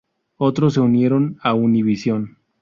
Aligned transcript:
Otros 0.37 0.73
se 0.73 0.79
unieron 0.79 1.37
a 1.43 1.53
Univision. 1.53 2.39